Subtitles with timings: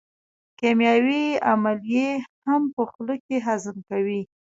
[0.59, 2.09] کیمیاوي عملیې
[2.45, 4.21] هم په خوله کې هضم کوي.